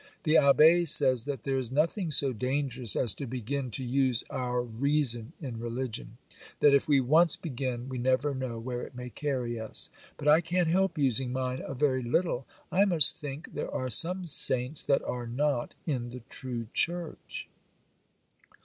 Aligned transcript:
The 0.23 0.33
Abbé 0.33 0.87
says 0.87 1.25
that 1.25 1.43
there 1.43 1.59
is 1.59 1.69
nothing 1.69 2.09
so 2.09 2.33
dangerous 2.33 2.95
as 2.95 3.13
to 3.13 3.27
begin 3.27 3.69
to 3.69 3.83
use 3.83 4.23
our 4.31 4.63
reason 4.63 5.33
in 5.39 5.59
religion,—that 5.59 6.73
if 6.73 6.87
we 6.87 6.99
once 6.99 7.35
begin 7.35 7.87
we 7.87 7.99
never 7.99 8.33
know 8.33 8.57
where 8.57 8.81
it 8.81 8.95
may 8.95 9.11
carry 9.11 9.59
us; 9.59 9.91
but 10.17 10.27
I 10.27 10.41
can't 10.41 10.69
help 10.69 10.97
using 10.97 11.31
mine 11.31 11.61
a 11.63 11.75
very 11.75 12.01
little. 12.01 12.47
I 12.71 12.83
must 12.83 13.17
think 13.17 13.53
there 13.53 13.69
are 13.69 13.91
some 13.91 14.25
saints 14.25 14.83
that 14.85 15.03
are 15.03 15.27
not 15.27 15.75
in 15.85 16.09
the 16.09 16.21
true 16.29 16.65
Church. 16.73 17.47